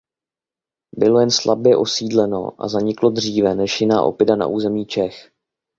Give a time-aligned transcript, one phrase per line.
[0.97, 5.31] Bylo jen slabě osídleno a zaniklo dříve než jiná oppida na území Čech.